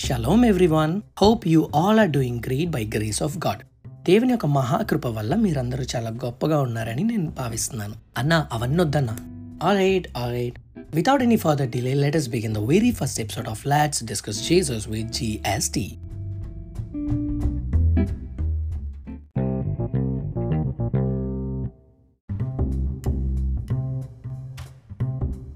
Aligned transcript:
Shalom 0.00 0.44
everyone 0.44 0.94
hope 1.22 1.48
you 1.48 1.70
all 1.74 1.98
are 1.98 2.10
doing 2.10 2.40
great 2.46 2.70
by 2.70 2.84
grace 2.96 3.22
of 3.22 3.36
God 3.38 3.62
దేవుని 4.04 4.30
యొక్క 4.30 4.46
మహాకృప 4.46 5.06
వల్ల 5.06 5.34
మీరందరూ 5.34 5.84
చాలా 5.94 6.10
గొప్పగా 6.24 6.60
ఉన్నారని 6.60 7.04
నేను 7.04 7.30
భావిస్తున్నాను 7.30 7.96
అన్న 8.16 8.34
అవన్నీ 8.52 8.80
వద్దన్నా 8.82 9.16
all 9.62 9.76
right 9.76 10.08
all 10.16 10.32
right 10.32 10.58
without 10.94 11.22
any 11.22 11.36
further 11.36 11.70
delay 11.70 11.94
let 11.94 12.16
us 12.16 12.26
begin 12.28 12.52
the 12.52 12.64
very 12.72 12.90
first 12.90 13.18
episode 13.20 13.48
of 13.48 13.60
Let's 13.64 14.00
Discuss 14.00 14.40
Jesus 14.48 14.86
with 14.86 15.06
GST. 15.12 15.76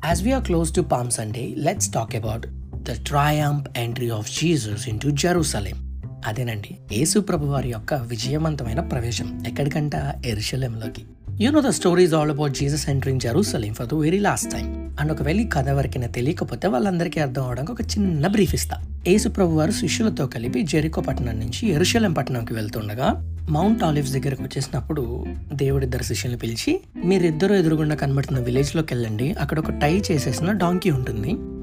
As 0.03 0.25
we 0.25 0.33
are 0.33 0.43
close 0.43 0.71
to 0.73 0.83
Palm 0.83 1.11
Sunday, 1.11 1.55
let's 1.57 1.87
talk 1.89 2.15
about 2.15 2.47
the 2.86 2.92
triumph 2.92 3.78
entry 3.78 4.10
of 4.10 4.46
Jesus 4.46 4.90
into 4.90 5.10
Jerusalem. 5.10 6.02
అదేనండి 6.26 6.78
యేసు 6.92 7.20
ప్రభు 7.20 7.46
వారి 7.46 7.70
యొక్క 7.70 7.94
విజయవంతమైన 7.94 8.80
ప్రవేశం 8.80 9.44
ఎక్కడికంట 9.48 9.92
ఎరుషలేంలోకి. 10.26 11.02
You 11.44 11.52
know 11.52 11.62
the 11.62 11.70
stories 11.70 12.14
all 12.14 12.32
about 12.32 12.54
Jesus 12.54 12.90
entering 12.90 13.20
Jerusalem 13.20 13.74
for 13.74 13.88
the 13.88 13.94
very 13.94 14.20
last 14.20 14.52
time 14.52 14.96
and 15.00 15.12
ఒకవేళ 15.12 15.40
ఈ 15.40 15.48
కథ 15.48 15.70
వరకైనా 15.70 16.08
తెలియకపోతే 16.08 16.68
వాళ్ళందరికీ 16.68 17.20
అర్థం 17.20 17.44
అవడానికి 17.44 17.72
ఒక 17.72 17.82
చిన్న 17.82 18.28
బ్రీఫ్ 18.28 18.56
ఇస్తా. 18.56 19.04
యేసు 19.08 19.30
ప్రభు 19.30 19.52
వారు 19.52 19.72
శిష్యులతో 19.72 20.28
కలిపి 20.28 20.62
జెరికో 20.62 21.02
పట్టణం 21.02 21.40
నుంచి 21.40 21.70
ఎరుషలేం 21.70 22.14
పట్టణంకి 22.14 22.54
వెళ్తుండగా 22.54 23.38
మౌంట్ 23.50 23.84
ఆలివ్స్ 23.84 24.14
దగ్గరకు 24.14 24.44
వచ్చేసినప్పుడు 24.44 25.26
దేవుడి 25.54 25.86
ఇద్దరు 25.86 26.04
శిష్యుల్ని 26.04 26.40
పిలిచి 26.40 26.82
మీరిద్దరూ 27.06 27.56
ఎదురుగుండా 27.56 27.96
కనబడుతున్న 27.96 28.40
విలేజ్లోకి 28.40 28.94
వెళ్ళండి. 28.94 29.32
అక్కడ 29.32 29.60
ఒక 29.60 29.72
టై 29.72 30.02
చేసేసిన 30.12 30.52
డాంకీ 30.52 30.92
ఉంటుంది. 30.92 31.55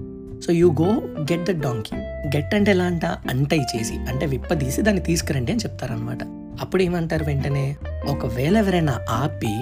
So 0.46 0.52
you 0.52 0.73
go 0.73 0.88
get 1.32 1.45
the 1.45 1.62
donkey 1.62 1.96
get 2.37 2.55
అంటే 2.55 2.70
ఎలా 2.70 2.84
అంట? 2.84 3.05
అంటై 3.05 3.59
చేసి 3.59 3.95
అంటే 3.95 4.26
విప్పదీసి 4.26 4.82
దాన్ని 4.82 5.02
తీసుకురండి 5.02 5.52
అని 5.52 5.60
చెప్తారనమాట 5.60 6.18
అప్పుడు 6.60 6.82
ఏమంటారు 6.82 7.24
వెంటనే? 7.24 7.76
ఒకవేళ 8.07 8.57
ఎవరైనా 8.57 8.98
ఆపి 9.10 9.52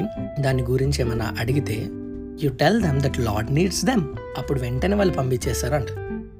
దాని 0.43 0.63
గురించి 0.63 1.01
ఏమైనా 1.01 1.35
అడిగితే 1.41 1.87
you 2.43 2.51
tell 2.51 2.83
them 2.83 3.01
that 3.01 3.19
lord 3.19 3.55
needs 3.55 3.85
them 3.85 4.05
అప్పుడు 4.39 4.61
వెంటనే 4.61 4.97
వాళ్ళు 4.97 5.15
పంపించేస్తారు 5.15 5.75
అంట. 5.75 5.87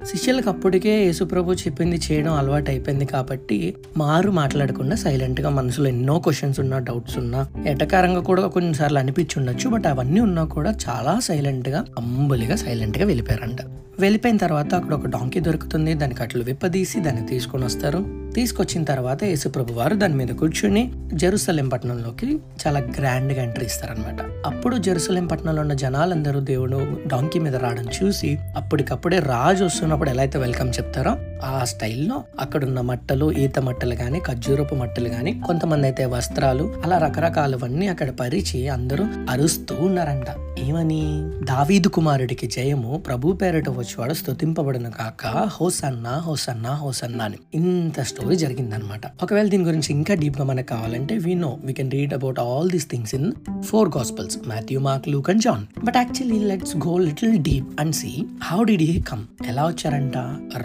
శిష్యులకు 0.05 0.49
అప్పటికే 0.49 1.05
యేసుప్రభు 1.05 1.53
చెప్పింది 1.53 1.95
చేయడం 1.95 2.33
అలవాటు 2.33 2.71
అయిపోయింది 2.71 3.05
కాబట్టి 3.05 3.75
మారు 3.97 4.31
మాట్లాడకుండా 4.31 4.95
సైలెంట్గా 4.95 5.49
మనసులో 5.49 5.87
ఎన్నో 5.87 6.19
క్వశ్చన్స్ 6.19 6.59
ఉన్నా 6.59 6.79
డౌట్స్ 6.79 7.17
ఉన్నా 7.17 7.47
ఎటకారంగా 7.67 8.21
కూడా 8.21 8.47
కొన్నిసార్లు 8.47 8.99
అనిపించి 8.99 9.39
ఉండొచ్చు 9.39 9.69
బట్ 9.69 9.87
అవన్నీ 9.87 10.19
ఉన్నా 10.19 10.43
కూడా 10.45 10.75
చాలా 10.89 11.19
సైలెంట్గా 11.19 11.85
అంబులిగా 11.97 12.55
సైలెంట్గా 12.55 13.05
వెళ్ళిపోయారంట. 13.05 13.57
వెళ్ళిపోయిన 14.01 14.37
తర్వాత 14.37 14.73
అక్కడ 14.73 14.93
ఒక 14.93 15.05
డాంకీ 15.05 15.39
దొరుకుతుంది. 15.39 15.93
దానికి 15.93 16.23
అట్లు 16.23 16.43
విప్పదీసి 16.43 16.99
దాన్ని 16.99 17.27
తీసుకొని 17.27 17.65
వస్తారు. 17.65 18.21
తీసుకొచ్చిన 18.35 18.83
తర్వాత 18.83 19.23
యేసుప్రభు 19.23 19.73
వారు 19.73 19.95
దాని 19.95 20.15
మీద 20.15 20.27
కూర్చుని 20.27 20.91
జెరూసలేం 21.13 21.69
పట్టణంలోకి 21.69 22.39
చాలా 22.61 22.79
గ్రాండ్గా 22.79 23.43
ఎంట్రీ 23.43 23.65
ఇస్తారనమాట 23.65 24.19
అప్పుడు 24.45 24.77
జెరూసలేం 24.77 25.25
పట్టణంలో 25.27 25.61
ఉన్న 25.61 25.73
జనాలందరూ 25.73 26.39
దేవుడు 26.39 26.77
డాంకీ 27.07 27.39
మీద 27.39 27.55
రావడం 27.55 27.85
చూసి 28.03 28.37
అప్పటికప్పుడే 28.57 29.19
రాజు 29.19 29.63
వస్తున్నప్పుడు 29.63 30.09
ఎలా 30.09 30.21
అయితే 30.21 30.39
వెల్కమ్ 30.39 30.69
చెప్తారో 30.69 31.15
ఆ 31.43 31.63
స్టైల్లో 31.63 32.23
అక్కడున్న 32.39 32.81
మట్టలు 32.81 33.31
ఈత 33.31 33.59
మట్టలు 33.59 33.93
గాని 33.93 34.19
ఖర్జూరపు 34.19 34.75
మట్టలు 34.75 35.09
గాని 35.09 35.41
కొంతమంది 35.47 35.87
అయితే 35.87 36.05
వస్త్రాలు 36.05 36.73
అలా 36.85 36.97
రకరకాలవన్నీ 36.97 37.87
అక్కడ 37.87 38.09
పరిచి 38.09 38.69
అందరూ 38.69 39.05
అరుస్తూ 39.29 39.75
ఉన్నారంట. 39.79 40.59
ఏమని? 40.59 41.01
దావీదు 41.45 41.87
కుమారుడికి 41.87 42.47
జయము 42.47 43.03
ప్రభు 43.07 43.31
పేరిట 43.31 43.69
వచ్చేవాడు 43.91 44.13
స్తుతింపబడిన 44.13 44.89
కాక 44.89 45.23
హోసన్న 45.27 46.07
హోసన్న 46.07 46.67
హోసన్న 46.67 47.21
అని 47.21 47.37
ఇంత 47.53 47.99
స్టోరీ 48.01 48.35
జరిగిందనమాట. 48.35 49.01
ఒకవేళ 49.23 49.47
దీని 49.47 49.63
గురించి 49.63 49.89
ఇంకా 49.93 50.13
డీప్గా 50.13 50.45
మనకు 50.45 50.67
కావాలంటే 50.67 51.17
we 51.17 51.33
know 51.33 51.51
we 51.65 51.73
can 51.73 51.91
read 51.91 52.13
about 52.13 52.39
all 52.39 52.69
these 52.71 52.87
things 52.89 53.15
in 53.15 53.27
four 53.61 53.89
gospels 53.97 54.37
Matthew 54.47 54.79
Mark 54.79 55.07
Luke 55.07 55.29
and 55.29 55.41
John 55.41 55.65
but 55.83 55.97
actually 55.97 56.39
let's 56.45 56.75
go 56.87 56.97
little 56.97 57.37
deep 57.39 57.67
and 57.79 57.95
see 57.95 58.13
how 58.43 58.63
did 58.63 58.81
he 58.81 59.01
come 59.01 59.25
ఎలా 59.47 59.65
వచ్చారంట 59.65 60.17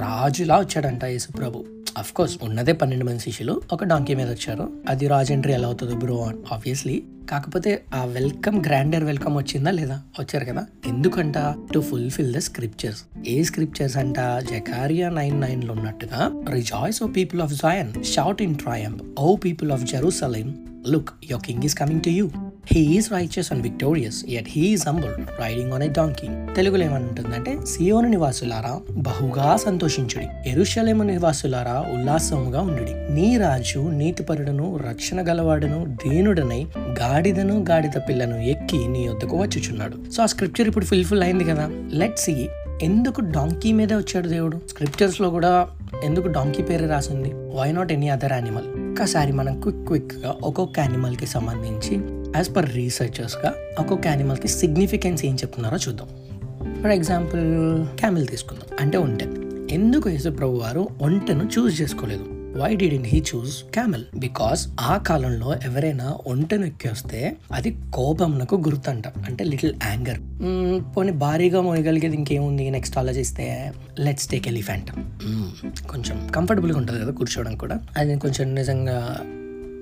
రాజులా 0.02 0.58
వచ్చాడంట 0.58 1.04
యేసు 1.04 1.32
ప్రభు 1.32 1.64
అఫ్ 1.98 2.12
కోర్స్ 2.12 2.38
ఉన్నదే 2.42 2.72
పన్నెండు 2.72 3.04
మంది 3.04 3.20
శిష్యులు. 3.20 3.62
ఒక 3.72 3.84
donkey 3.84 4.14
మీద 4.14 4.30
వచ్చారు. 4.30 4.72
అది 4.88 5.08
రాజ్ 5.08 5.32
ఎంట్రీ 5.32 5.52
ఎలా 5.52 5.66
అవుతుంది 5.66 5.94
బ్రో 5.94 6.32
ఆబ్వియస్లీ 6.52 7.02
కాకపోతే 7.30 7.84
ఆ 7.94 8.04
వెల్కమ్ 8.04 8.62
గ్రాండర్ 8.66 9.04
వెల్కమ్ 9.04 9.36
వచ్చిందా 9.36 9.70
లేదా? 9.70 10.02
వచ్చారు 10.20 10.44
కదా. 10.44 10.66
ఎందుకంట? 10.86 11.38
టు 11.74 11.80
ఫుల్ఫిల్ 11.80 12.34
ద 12.34 12.38
స్క్రిప్చర్స్ 12.38 13.28
ఏ 13.28 13.42
స్క్రిప్చర్స్ 13.42 13.96
అంట? 13.96 14.18
జకారియా 14.18 15.10
నైన్ 15.10 15.40
నైన్లో 15.40 15.74
ఉన్నట్టుగా 15.74 16.44
rejoice 16.50 17.02
O 17.02 17.06
people 17.06 17.42
of 17.42 17.52
Zion 17.52 18.04
shout 18.04 18.42
in 18.42 18.54
triumph 18.54 19.02
O 19.20 19.36
people 19.36 19.72
of 19.72 19.84
Jerusalem 19.84 20.66
look 20.88 21.10
your 21.30 21.42
king 21.42 21.62
is 21.62 21.74
coming 21.74 22.00
to 22.00 22.08
you 22.08 22.30
he 22.68 22.80
is 22.80 23.12
righteous 23.12 23.52
and 23.52 23.62
victorious 23.62 24.24
yet 24.28 24.46
he 24.48 24.60
is 24.60 24.88
humble 24.88 25.40
riding 25.40 25.72
on 25.72 25.82
a 25.82 25.88
donkey 25.88 26.54
తెలుగులో 26.54 26.84
ఏమంటుందంటే 26.84 27.66
సియోను 27.66 28.08
నివాసులారా 28.08 28.80
బహుగా 28.90 29.56
సంతోషించుడి. 29.56 30.50
ఎరుషలేము 30.50 31.02
నివాసులారా 31.02 31.84
ఉల్లాసముగా 31.92 32.60
ఉండుడి. 32.60 33.14
నీ 33.14 33.36
రాజు 33.36 33.78
నీతిపరుడును 33.78 34.76
రక్షణ 34.76 35.28
గలవాడును 35.28 35.96
దీనుడనై 36.06 36.66
గాడిదను 36.76 37.64
గాడిద 37.70 38.00
పిల్లను 38.08 38.36
ఎక్కి 38.36 38.88
నీ 38.88 39.08
వద్దకు 39.08 39.36
వచ్చుచున్నాడు. 39.36 40.10
సో 40.10 40.22
ఆ 40.22 40.26
స్క్రిప్చర్ 40.26 40.68
ఇప్పుడు 40.68 40.84
ఫుల్ఫిల్ 40.84 41.22
అయింది 41.22 41.44
కదా. 41.44 41.70
లెట్ 41.92 42.18
సి 42.18 42.48
ఎందుకు 42.82 43.20
డాంకీ 43.20 43.72
మీదే 43.72 43.94
వచ్చాడు 43.94 44.28
దేవుడు? 44.28 44.60
స్క్రిప్చర్స్లో 44.68 45.30
కూడా 45.30 45.68
ఎందుకు 46.04 46.28
డాంకీ 46.28 46.62
పేరు 46.62 46.86
రాసింది? 46.86 47.28
Why 47.28 47.72
not 47.72 47.92
any 47.92 48.08
other 48.08 48.32
animal 48.32 48.75
ఒక్కసారి 48.96 49.32
మనం 49.32 49.60
క్విక్ 49.60 49.86
క్విక్గా 49.86 50.34
ఒక్కొక్క 50.42 50.78
యానిమల్కి 50.78 51.26
సంబంధించి 51.26 52.00
యాజ్ 52.36 52.56
పర్ 52.56 52.74
రీసెర్చర్స్గా 52.74 53.54
ఒక్కొక్క 53.78 54.06
యానిమల్కి 54.06 54.48
సిగ్నిఫికెన్స్ 54.48 55.24
ఏం 55.24 55.34
చెప్తున్నారో 55.34 55.78
చూద్దాం. 55.88 56.08
ఫర్ 56.82 56.90
ఎగ్జాంపుల్ 56.90 57.84
క్యామిల్ 57.98 58.26
తీసుకుందాం. 58.26 58.76
అంటే 58.80 58.98
ఒంటె. 58.98 59.26
ఎందుకు 59.74 60.08
యేసుప్రభు 60.08 60.52
వారు 60.52 60.88
ఒంటెను 61.02 61.48
చూస్ 61.58 61.82
చేసుకోలేదు? 61.82 62.35
Why 62.56 62.76
did 62.76 63.06
he 63.06 63.24
choose 63.34 63.62
camel 63.62 64.04
because 64.16 64.68
ఆ 64.80 64.96
కాలంలో 64.96 65.54
ఎవరైనా 65.54 66.14
ఒంటనెక్కేస్తే 66.26 67.36
అది 67.52 67.76
కోపంకు 67.94 68.54
గుర్తంట. 68.54 69.08
అంటే 69.08 69.44
లిటిల్ 69.44 69.74
యాంగర్ 69.84 70.20
పోనీ 70.96 71.12
భారీగా 71.12 71.60
మోయగలిగేది 71.60 72.16
ఇంకేముంది? 72.16 72.70
నెక్స్ట్ 72.70 72.98
ఆలోచిస్తే 72.98 73.72
లెట్స్ 73.98 74.26
టేక్ 74.26 74.48
ఎలిఫెంట్ 74.48 74.90
కొంచెం 75.88 76.30
కంఫర్టబుల్గా 76.36 76.78
ఉంటుంది 76.78 77.00
కదా 77.00 77.12
కూర్చోవడం 77.12 77.56
కూడా. 77.56 77.80
అది 77.98 78.18
కొంచెం 78.18 78.54
నిజంగా 78.54 79.20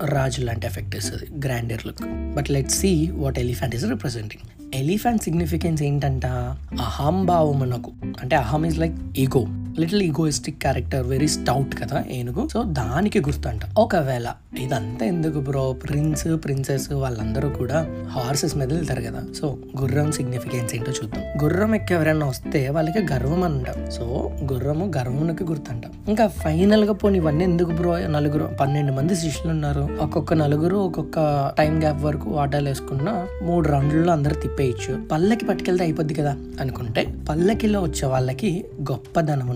రాజు 0.04 0.40
లాంటి 0.40 0.66
ఎఫెక్ట్ 0.66 0.96
ఇస్తుంది 0.96 1.46
grander 1.46 1.86
look 1.86 2.02
but 2.34 2.50
let 2.50 2.70
see 2.70 3.10
what 3.10 3.38
elephant 3.38 3.74
is 3.74 3.84
representing 3.84 4.74
elephant 4.74 5.22
significance 5.22 5.82
ఏంటంట? 5.82 6.26
అహంభావమునకు. 6.26 7.92
అంటే 8.22 8.36
అహం 8.36 8.64
is 8.66 8.78
like 8.78 8.94
ego 9.18 9.46
little 9.78 10.02
egoistic 10.02 10.58
character 10.58 11.06
very 11.06 11.28
stout 11.28 11.80
కదా 11.80 12.04
ఏనుగు. 12.10 12.48
సో 12.48 12.62
దానికి 12.62 13.20
గుర్తు 13.20 13.48
అంట 13.48 13.60
ఒకవేళ 13.78 14.28
ఇదంతా 14.58 15.06
ఎందుకు 15.06 15.38
బ్రో 15.40 15.72
ప్రిన్స్ 15.72 16.28
ప్రిన్సెస్ 16.44 16.92
వాళ్ళందరూ 16.92 17.48
కూడా 17.48 17.86
హార్సెస్ 18.08 18.56
మీద 18.56 18.72
వెళ్తారు 18.72 19.02
కదా. 19.02 19.22
సో 19.40 19.58
గుర్రం 19.80 20.12
సిగ్నిఫికెన్స్ 20.12 20.74
ఏంటో 20.74 20.92
చూద్దాం. 20.92 21.44
గుర్రం 21.44 21.74
ఎక్కి 21.74 21.94
ఎవరైనా 21.94 22.26
వస్తే 22.26 22.68
వాళ్ళకి 22.68 23.12
గర్వం 23.12 23.42
అంట. 23.42 23.90
సో 23.90 24.32
గుర్రము 24.52 24.92
గర్వమునకి 24.96 25.44
గుర్తంట. 25.44 25.82
ఇంకా 26.08 26.26
ఫైనల్గా 26.26 26.92
పోనీ 26.92 27.18
ఇవన్నీ 27.18 27.44
ఎందుకు 27.44 27.70
బ్రో 27.70 27.98
నలుగురు 27.98 28.44
పన్నెండు 28.60 28.92
మంది 28.92 29.16
శిష్యులు 29.16 29.52
ఉన్నారు. 29.52 29.88
ఒక్కొక్క 30.00 30.34
నలుగురు 30.34 30.76
ఒక్కొక్క 30.76 31.18
టైం 31.58 31.80
గ్యాప్ 31.80 32.02
వరకు 32.02 32.30
వాటాలు 32.30 32.68
వేసుకున్న 32.68 33.26
మూడు 33.42 33.68
రౌండ్లలో 33.68 34.12
అందరు 34.12 34.34
తిప్పేయచ్చు. 34.34 35.08
పల్లకి 35.12 35.44
పట్టుకెళ్తే 35.44 35.84
అయిపోద్ది 35.84 36.14
కదా 36.14 36.36
అనుకుంటే 36.60 37.14
పల్లకిలో 37.28 37.80
వచ్చే 37.80 38.08
వాళ్ళకి 38.08 38.64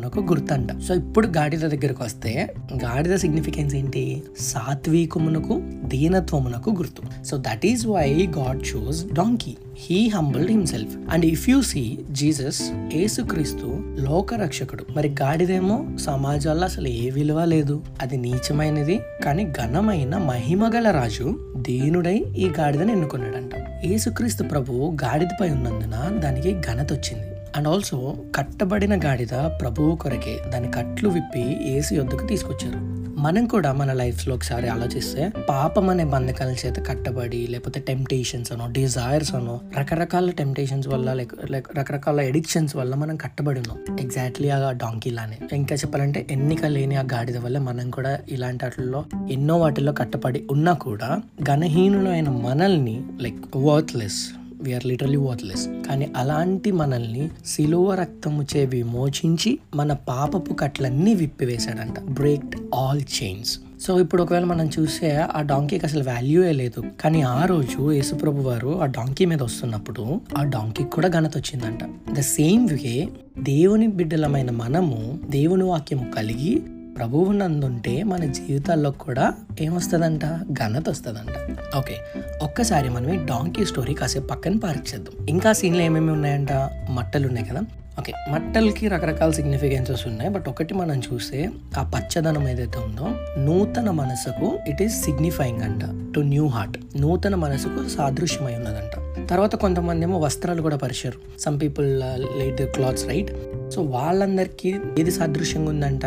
గొప్పదనమునకు 0.09 0.57
గుర్తంట 0.57 0.83
సో 0.83 0.95
ఇప్పుడు 0.95 1.27
గాడిద 1.27 1.61
దగ్గరకు 1.61 2.05
వస్తే 2.05 2.55
గాడిద 2.85 3.17
సిగ్నిఫికెన్స్ 3.17 3.75
ఏంటి? 3.75 4.23
సాత్వికమునకు 4.41 5.63
దీనత్వమునకు 5.85 6.71
గుర్తు. 6.71 7.25
So 7.25 7.37
that 7.37 7.67
is 7.67 7.87
why 7.87 8.29
God 8.39 8.77
choose 8.77 9.07
donkey 9.13 9.57
he 9.77 10.09
humbled 10.09 10.51
himself 10.51 10.97
and 11.11 11.27
if 11.27 11.49
you 11.49 11.63
see 11.63 11.99
Jesus 12.11 12.63
ఏసుక్రీస్తు 12.93 13.85
లోకరక్షకుడు. 13.99 14.85
మరి 14.97 15.15
గాడిదేమో 15.23 15.87
సమాజాల్లో 15.99 16.65
అసలు 16.65 16.89
ఏ 16.89 17.11
విలువ 17.11 17.45
లేదు. 17.45 17.83
అది 18.03 18.17
నీచమైనది 18.17 19.01
కానీ 19.25 19.45
ఘనమైన 19.45 20.17
మహిమగల 20.17 20.91
రాజు 20.91 21.55
దీనుడై 21.57 22.25
ఈ 22.39 22.49
గాడిదని 22.61 22.93
ఎన్నుకున్నాడంట. 22.93 23.51
ఏసుక్రీస్తు 23.85 24.45
ప్రభు 24.45 24.97
గాడిదపై 25.05 25.51
ఉన్నందున 25.51 26.21
దానికి 26.21 26.61
ఘనత 26.61 26.93
వచ్చింది. 26.93 27.38
అండ్ 27.59 27.69
ఆల్సో 27.69 28.17
కట్టబడిన 28.37 29.05
గాడిద 29.05 29.35
ప్రభువు 29.35 29.97
కొరకే 29.97 30.39
దాని 30.49 30.73
కట్లు 30.73 31.09
విప్పి 31.09 31.73
ఏసు 31.73 31.95
యొద్దకు 31.95 32.27
తీసుకొచ్చారు. 32.27 32.79
మనం 33.21 33.47
కూడా 33.47 33.73
మన 33.73 33.93
లైఫ్లో 33.93 34.35
ఒకసారి 34.35 34.69
ఆలోచిస్తే 34.69 35.31
పాపం 35.49 35.91
అనే 35.91 36.05
బంధకాల 36.05 36.55
చేత 36.67 36.87
కట్టబడి 36.87 37.47
లేకపోతే 37.47 37.81
టెంప్టేషన్స్ 37.81 38.53
అనో 38.53 38.69
డిజైర్స్ 38.73 39.35
అనో 39.35 39.61
రకరకాల 39.79 40.31
టెంప్టేషన్స్ 40.31 40.89
వల్ల 40.89 41.13
లేక 41.13 41.29
లైక్ 41.51 41.79
రకరకాల 41.79 42.21
ఎడిక్షన్స్ 42.21 42.77
వల్ల 42.77 42.95
మనం 42.95 43.17
కట్టబడి 43.17 43.61
ఉన్నాం. 43.61 43.99
ఎగ్జాక్ట్లీ 44.01 44.49
ఆ 44.49 44.73
డాంకీ 44.73 45.11
లానే. 45.11 45.39
ఇంకా 45.53 45.77
చెప్పాలంటే 45.77 46.27
ఎన్నిక 46.31 46.67
లేని 46.67 46.95
ఆ 46.95 47.03
గాడిద 47.03 47.37
వల్ల 47.37 47.59
మనం 47.59 47.91
కూడా 47.91 48.19
ఇలాంటి 48.29 48.65
వాటిల్లో 48.65 49.05
ఎన్నో 49.31 49.59
వాటిల్లో 49.59 49.93
కట్టబడి 49.93 50.45
ఉన్నా 50.51 50.73
కూడా 50.73 51.23
గణహీనులైన 51.51 52.29
మనల్ని 52.29 53.03
like 53.21 53.57
worthless 53.57 54.38
we are 54.63 54.87
literally 54.87 55.17
worthless 55.17 55.69
కానీ 55.89 56.13
అలాంటి 56.17 56.71
మనల్ని 56.73 57.31
సిలువ 57.47 57.95
రక్తముచే 57.95 58.65
విమోచించి 58.65 59.59
మన 59.75 59.93
పాపపు 59.93 60.55
కట్లన్నీ 60.55 61.15
విప్పివేశాడంట. 61.15 62.01
బ్రేక్ 62.01 62.75
ఆల్ 62.75 63.01
చైన్స్ 63.23 63.61
సో 63.81 64.01
ఇప్పుడు 64.01 64.23
ఒకవేళ 64.23 64.45
మనం 64.45 64.71
చూస్తే 64.81 65.17
ఆ 65.17 65.43
డాంకీకి 65.43 65.87
అసలు 65.87 66.05
వాల్యూయే 66.05 66.53
లేదు. 66.53 66.83
కానీ 67.01 67.23
ఆ 67.23 67.45
రోజు 67.45 67.93
యేసుప్రభు 67.93 68.43
వారు 68.43 68.83
ఆ 68.83 68.87
డాంకీ 68.87 69.25
మీద 69.25 69.43
వస్తున్నప్పుడు 69.43 70.21
ఆ 70.39 70.45
డాంకీకి 70.45 70.91
కూడా 70.91 71.09
ఘనత 71.09 71.37
వచ్చిందంట. 71.37 72.13
ద 72.13 72.21
సేమ్ 72.21 72.69
వే 72.73 73.09
దేవుని 73.39 73.87
బిడ్డలమైన 73.87 74.51
మనము 74.51 75.19
దేవుని 75.31 75.65
వాక్యము 75.65 76.13
కలిగి 76.17 76.63
ప్రభువు 76.99 77.33
నందుంటే 77.33 78.03
మన 78.03 78.25
జీవితాల్లో 78.25 78.91
కూడా 78.91 79.35
ఏమొస్తుందంట? 79.61 80.25
ఘనత 80.53 80.89
వస్తుందంట 80.89 81.57
ఓకే 81.77 81.95
ఒక్కసారి 82.43 82.89
మనం 82.89 83.11
ఈ 83.11 83.25
డాంకీ 83.25 83.65
స్టోరీ 83.65 83.95
కాసేపు 83.95 84.27
పక్కన 84.27 84.57
పార్క్ 84.57 84.95
చేద్దాం. 84.95 85.27
ఇంకా 85.27 85.53
సీన్లు 85.53 85.83
ఏమేమి 85.83 86.11
ఉన్నాయంట? 86.11 86.53
మట్టలు 86.91 87.29
ఉన్నాయి 87.29 87.47
కదా? 87.49 87.61
ఓకే 87.99 88.13
మట్టలకి 88.31 88.89
రకరకాల 88.89 89.31
సిగ్నిఫికెన్సెస్ 89.31 90.07
ఉన్నాయి. 90.07 90.31
బట్ 90.31 90.49
ఒకటి 90.49 90.75
మనం 90.75 91.03
చూస్తే 91.13 91.51
ఆ 91.79 91.93
పచ్చదనం 91.97 92.49
ఏదైతే 92.49 92.79
ఉందో 92.79 93.09
నూతన 93.45 93.91
మనసుకు 93.91 94.59
ఇట్ 94.69 94.83
ఈస్ 94.83 95.05
సిగ్నిఫైయింగ్ 95.05 95.61
అంట. 95.61 96.15
టు 96.15 96.21
న్యూ 96.21 96.47
హార్ట్ 96.47 96.79
నూతన 97.01 97.35
మనసుకు 97.35 97.89
సాదృశ్యమై 97.89 98.55
ఉన్నదంట. 98.55 99.25
తర్వాత 99.29 99.55
కొంతమంది 99.57 100.03
ఏమో 100.03 100.19
వస్త్రాలు 100.19 100.63
కూడా 100.63 100.77
పరిచారు. 100.77 101.41
Some 101.41 101.61
people 101.61 102.01
laid 102.01 102.63
clothes 102.63 103.07
right 103.07 103.33
so 103.71 103.83
వాళ్ళందరికీ 103.83 104.75
ఏది 104.99 105.11
సాదృశ్యంగా 105.11 105.71
ఉందంట? 105.71 106.07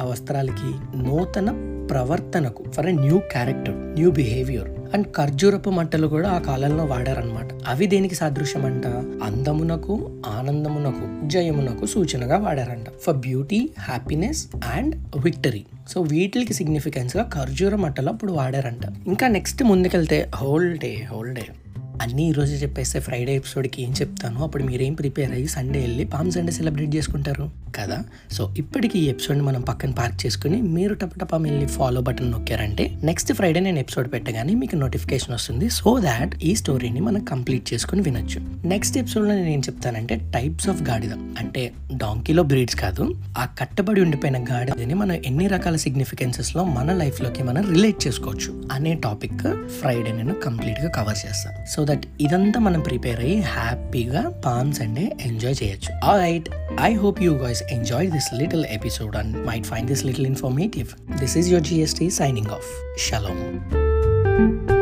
ఆ 0.00 0.04
వస్త్రాలకి 0.04 0.98
నూతన 0.98 1.68
ప్రవర్తనకు 1.90 2.64
for 2.70 2.86
a 2.86 2.92
new 2.92 3.18
character 3.18 3.74
new 3.74 4.10
behaviour 4.10 4.70
and 4.94 5.06
ఖర్జూరపు 5.06 5.70
మంటలు 5.70 6.06
కూడా 6.06 6.30
ఆ 6.30 6.38
కాలంలో 6.38 6.84
వాడారనమాట 6.84 7.48
అవి 7.66 7.86
దేనికి 7.86 8.14
సాదృశ్యం 8.14 8.64
అంట 8.64 8.86
అందమునకు 9.22 10.20
ఆనందమునకు 10.26 11.28
జయమునకు 11.28 11.86
సూచనగా 11.86 12.36
వాడారంట. 12.36 12.86
For 13.02 13.16
beauty 13.16 13.70
happiness 13.80 14.46
and 14.74 14.96
victory 15.16 15.64
so 15.88 16.00
వీటికి 16.00 16.54
సిగ్నిఫికెన్స్గా 16.54 17.30
ఖర్జూర 17.34 17.74
మట్టలు 17.74 18.08
అప్పుడు 18.08 18.32
వాడారంట. 18.32 19.06
ఇంకా 19.06 19.28
నెక్స్ట్ 19.28 19.62
ముందుకెళ్తే 19.62 20.30
హోల్ 20.34 20.78
డే 20.78 21.08
హోల్ 21.10 21.34
డే 21.34 21.42
అన్నీ 22.02 22.28
ఈరోజు 22.28 22.54
చెప్పేస్తే 22.54 23.00
ఫ్రైడే 23.00 23.36
ఎపిసోడ్కి 23.36 23.82
ఏం 23.82 23.92
చెప్తాను? 23.92 24.42
అప్పుడు 24.42 24.64
మీరేం 24.64 24.94
ప్రిపేర్ 24.94 25.32
అయ్యి 25.32 25.46
సండే 25.46 25.80
వెళ్ళి 25.80 26.04
పామ్ 26.04 26.32
సండే 26.32 26.52
సెలబ్రేట్ 26.52 26.96
చేసుకుంటారు? 26.96 27.61
కదా? 27.76 28.02
సో 28.32 28.54
ఇప్పటికి 28.58 28.98
ఈ 28.98 29.04
ఎపిసోడ్ని 29.04 29.44
మనం 29.44 29.60
పక్కన 29.60 29.90
పార్క్ 29.90 30.26
చేసుకుని 30.26 30.62
మీరు 30.62 30.94
టపటపా 30.94 31.38
వెళ్ళి 31.38 31.66
ఫాలో 31.66 32.00
బటన్ 32.00 32.30
నొక్కారంటే 32.30 32.98
నెక్స్ట్ 33.02 33.32
ఫ్రైడే 33.32 33.60
నేను 33.60 33.78
ఎపిసోడ్ 33.78 34.12
పెట్టగానే 34.12 34.54
మీకు 34.54 34.76
నోటిఫికేషన్ 34.76 35.34
వస్తుంది. 35.34 35.70
సో 35.70 35.98
దాట్ 35.98 36.44
ఈ 36.44 36.54
స్టోరీని 36.54 37.00
మనం 37.00 37.24
కంప్లీట్ 37.24 37.74
చేసుకుని 37.74 38.02
వినొచ్చు. 38.02 38.66
నెక్స్ట్ 38.66 38.98
ఎపిసోడ్లో 38.98 39.34
నేను 39.34 39.48
ఏం 39.48 39.60
చెప్తానంటే 39.60 40.16
టైప్స్ 40.16 40.68
ఆఫ్ 40.68 40.82
గాడిద. 40.82 41.12
అంటే 41.12 41.72
డాంకీలో 41.94 42.42
బ్రీడ్స్ 42.42 42.76
కాదు 42.76 43.14
ఆ 43.38 43.44
కట్టబడి 43.44 44.00
ఉండిపోయిన 44.00 44.44
గాడిదని 44.44 44.94
మనం 44.94 45.12
ఎన్ని 45.12 45.46
రకాల 45.46 45.76
సిగ్నిఫికెన్సెస్లో 45.76 46.64
మన 46.64 46.92
లైఫ్లోకి 46.92 47.42
మనం 47.42 47.70
రిలేట్ 47.70 48.06
చేసుకోవచ్చు 48.06 48.68
అనే 48.72 48.94
టాపిక్ 48.94 49.68
ఫ్రైడే 49.80 50.12
నేను 50.12 50.34
కంప్లీట్గా 50.34 50.90
కవర్ 50.90 51.26
చేస్తాను 51.26 51.72
సో 51.74 51.84
దట్ 51.84 52.02
ఇదంతా 52.20 52.60
మనం 52.60 52.80
ప్రిపేర్ 52.80 53.20
అయ్యి 53.20 53.40
హ్యాపీగా 53.40 54.28
పామ్ 54.28 54.72
సండే 54.72 55.12
ఎంజాయ్ 55.20 55.54
చేయొచ్చు. 55.64 56.18
Right 56.18 56.48
I 56.78 56.92
hope 56.92 57.20
you 57.20 57.36
guys 57.38 57.60
enjoyed 57.68 58.12
this 58.12 58.32
little 58.32 58.64
episode 58.66 59.14
and 59.14 59.44
might 59.44 59.66
find 59.66 59.86
this 59.88 60.04
little 60.04 60.24
informative. 60.24 60.96
This 61.18 61.36
is 61.36 61.50
your 61.50 61.60
GST 61.60 62.10
signing 62.10 62.50
off. 62.50 62.66
Shalom. 62.96 64.81